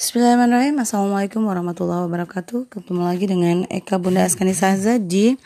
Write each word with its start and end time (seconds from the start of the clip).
Bismillahirrahmanirrahim. 0.00 0.80
Assalamualaikum 0.80 1.44
warahmatullahi 1.44 2.08
wabarakatuh. 2.08 2.72
Ketemu 2.72 3.04
lagi 3.04 3.28
dengan 3.28 3.68
Eka 3.68 4.00
Bunda 4.00 4.24
Askani 4.24 4.56
Saza 4.56 4.96
di 4.96 5.36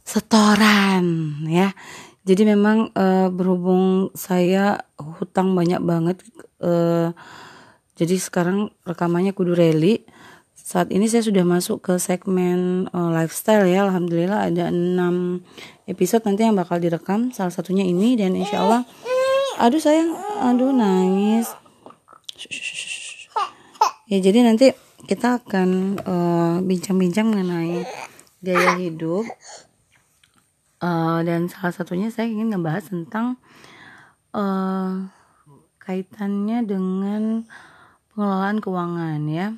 setoran 0.00 1.04
ya. 1.44 1.76
Jadi 2.24 2.48
memang 2.48 2.88
uh, 2.96 3.28
berhubung 3.28 4.08
saya 4.16 4.80
hutang 4.96 5.52
banyak 5.52 5.76
banget 5.84 6.24
uh, 6.64 7.12
Jadi 8.00 8.16
sekarang 8.16 8.72
rekamannya 8.88 9.36
kudu 9.36 9.52
rally. 9.52 10.08
Saat 10.56 10.88
ini 10.88 11.04
saya 11.04 11.20
sudah 11.20 11.44
masuk 11.44 11.84
ke 11.84 12.00
segmen 12.00 12.88
uh, 12.96 13.12
lifestyle 13.12 13.68
ya. 13.68 13.84
Alhamdulillah 13.84 14.48
ada 14.48 14.72
6 14.72 15.44
episode 15.84 16.24
nanti 16.24 16.48
yang 16.48 16.56
bakal 16.56 16.80
direkam. 16.80 17.28
Salah 17.28 17.52
satunya 17.52 17.84
ini 17.84 18.16
dan 18.16 18.40
insya 18.40 18.64
Allah. 18.64 18.88
Aduh 19.60 19.84
sayang, 19.84 20.16
aduh 20.40 20.72
nangis 20.72 21.52
Ya 24.04 24.20
jadi 24.20 24.44
nanti 24.44 24.68
kita 25.08 25.40
akan 25.40 25.96
eh, 25.96 26.56
bincang-bincang 26.60 27.24
uh, 27.24 27.30
mengenai 27.32 27.88
gaya 28.44 28.76
hidup 28.76 29.24
uh, 30.84 31.24
dan 31.24 31.48
salah 31.48 31.72
satunya 31.72 32.12
saya 32.12 32.28
ingin 32.28 32.52
ngebahas 32.52 32.84
tentang 32.92 33.40
uh, 34.36 35.08
kaitannya 35.80 36.68
dengan 36.68 37.48
pengelolaan 38.12 38.60
keuangan 38.60 39.24
ya. 39.24 39.56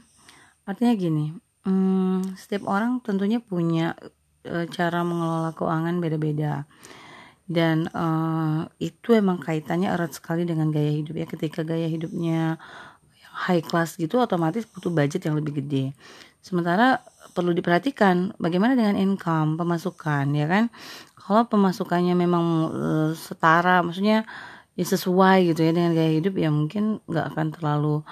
Artinya 0.63 0.95
gini, 0.95 1.35
um, 1.67 2.23
setiap 2.39 2.71
orang 2.71 3.03
tentunya 3.03 3.43
punya 3.43 3.99
uh, 4.47 4.67
cara 4.71 5.03
mengelola 5.03 5.51
keuangan 5.59 5.99
beda-beda 5.99 6.71
dan 7.47 7.87
uh, 7.95 8.67
itu 8.83 9.15
emang 9.15 9.39
kaitannya 9.39 9.91
erat 9.91 10.15
sekali 10.15 10.47
dengan 10.47 10.71
gaya 10.71 10.91
hidup 10.91 11.19
ya. 11.19 11.27
Ketika 11.27 11.67
gaya 11.67 11.91
hidupnya 11.91 12.63
high 13.37 13.61
class 13.61 14.01
gitu 14.01 14.17
otomatis 14.17 14.65
butuh 14.65 14.89
budget 14.89 15.29
yang 15.29 15.37
lebih 15.37 15.61
gede. 15.61 15.93
Sementara 16.41 17.05
perlu 17.37 17.53
diperhatikan 17.53 18.33
bagaimana 18.41 18.73
dengan 18.73 18.97
income, 18.97 19.61
pemasukan 19.61 20.25
ya 20.33 20.49
kan. 20.49 20.73
Kalau 21.21 21.45
pemasukannya 21.51 22.15
memang 22.17 22.45
uh, 22.73 23.11
setara, 23.13 23.85
maksudnya 23.85 24.25
ya 24.79 24.85
sesuai 24.87 25.53
gitu 25.53 25.61
ya 25.67 25.73
dengan 25.77 25.93
gaya 25.93 26.13
hidup 26.17 26.37
ya 26.37 26.53
mungkin 26.53 27.01
nggak 27.09 27.27
akan 27.33 27.47
terlalu 27.51 28.05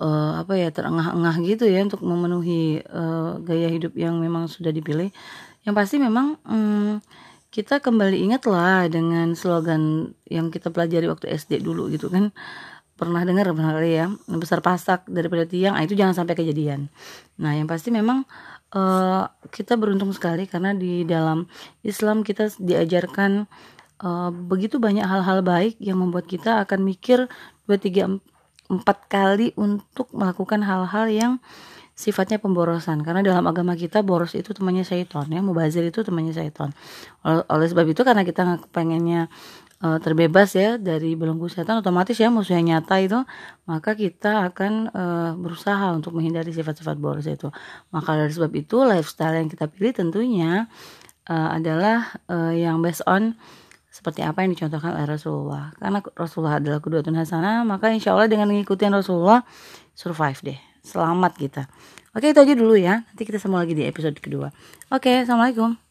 uh, 0.00 0.44
apa 0.44 0.52
ya 0.60 0.68
terengah-engah 0.68 1.36
gitu 1.42 1.64
ya 1.66 1.80
untuk 1.82 2.04
memenuhi 2.04 2.84
uh, 2.86 3.40
gaya 3.42 3.68
hidup 3.68 3.92
yang 3.98 4.16
memang 4.22 4.48
sudah 4.48 4.72
dipilih. 4.72 5.10
Yang 5.66 5.74
pasti 5.74 5.96
memang 5.98 6.38
um, 6.46 7.02
kita 7.50 7.80
kembali 7.80 8.20
ingat 8.30 8.46
lah 8.46 8.86
dengan 8.86 9.32
slogan 9.32 10.12
yang 10.28 10.52
kita 10.52 10.70
pelajari 10.70 11.08
waktu 11.08 11.32
SD 11.32 11.64
dulu 11.64 11.88
gitu 11.88 12.12
kan 12.12 12.30
pernah 12.96 13.22
dengar 13.28 13.52
pernah 13.52 13.76
kali 13.76 13.92
ya 13.92 14.08
besar 14.26 14.64
pasak 14.64 15.04
daripada 15.06 15.44
tiang 15.44 15.76
nah 15.76 15.84
itu 15.84 15.92
jangan 15.92 16.16
sampai 16.16 16.32
kejadian. 16.32 16.88
Nah 17.36 17.52
yang 17.52 17.68
pasti 17.68 17.92
memang 17.92 18.24
uh, 18.72 19.28
kita 19.52 19.76
beruntung 19.76 20.10
sekali 20.16 20.48
karena 20.48 20.72
di 20.72 21.04
dalam 21.04 21.44
Islam 21.84 22.24
kita 22.24 22.56
diajarkan 22.56 23.44
uh, 24.00 24.32
begitu 24.32 24.80
banyak 24.80 25.04
hal-hal 25.04 25.44
baik 25.44 25.76
yang 25.76 26.00
membuat 26.00 26.24
kita 26.24 26.64
akan 26.64 26.82
mikir 26.82 27.28
dua 27.68 27.76
tiga 27.76 28.08
empat 28.66 28.98
kali 29.12 29.52
untuk 29.54 30.10
melakukan 30.10 30.64
hal-hal 30.64 31.06
yang 31.06 31.32
sifatnya 31.96 32.36
pemborosan. 32.36 33.00
Karena 33.00 33.24
dalam 33.24 33.44
agama 33.48 33.72
kita 33.72 34.04
boros 34.04 34.36
itu 34.36 34.52
temannya 34.52 34.84
syaiton 34.84 35.32
ya 35.32 35.40
mubazir 35.44 35.84
itu 35.84 36.00
temannya 36.00 36.32
syaiton 36.32 36.72
oleh 37.24 37.66
sebab 37.68 37.86
itu 37.88 38.00
karena 38.04 38.24
kita 38.24 38.60
pengennya 38.72 39.28
uh, 39.82 39.98
terbebas 40.00 40.56
ya 40.56 40.80
dari 40.80 41.18
belenggu 41.18 41.48
setan 41.50 41.80
otomatis 41.80 42.16
ya 42.16 42.32
musuhnya 42.32 42.80
nyata 42.80 42.96
itu 43.02 43.20
maka 43.68 43.92
kita 43.92 44.48
akan 44.52 44.72
uh, 44.92 45.32
berusaha 45.36 45.92
untuk 45.92 46.16
menghindari 46.16 46.52
sifat-sifat 46.54 46.96
boros 46.96 47.26
itu. 47.28 47.52
Maka 47.92 48.16
dari 48.16 48.32
sebab 48.32 48.52
itu 48.56 48.86
lifestyle 48.86 49.36
yang 49.36 49.48
kita 49.50 49.68
pilih 49.68 49.92
tentunya 49.92 50.70
uh, 51.28 51.48
adalah 51.52 52.16
uh, 52.30 52.54
yang 52.54 52.80
based 52.80 53.04
on 53.04 53.36
seperti 53.90 54.20
apa 54.20 54.44
yang 54.44 54.52
dicontohkan 54.52 54.92
oleh 54.92 55.08
Rasulullah. 55.08 55.72
Karena 55.80 56.04
Rasulullah 56.12 56.60
adalah 56.60 56.80
kedua 56.84 57.00
hasanah 57.00 57.64
maka 57.64 57.88
insya 57.88 58.12
Allah 58.12 58.28
dengan 58.28 58.52
mengikuti 58.52 58.84
Rasulullah 58.84 59.40
survive 59.96 60.40
deh. 60.44 60.58
Selamat 60.84 61.32
kita. 61.34 61.66
Oke 62.12 62.32
itu 62.32 62.40
aja 62.40 62.54
dulu 62.56 62.76
ya. 62.76 63.04
Nanti 63.08 63.24
kita 63.24 63.40
sambung 63.40 63.60
lagi 63.60 63.76
di 63.76 63.84
episode 63.84 64.16
kedua. 64.20 64.52
Oke 64.92 65.24
assalamualaikum 65.24 65.85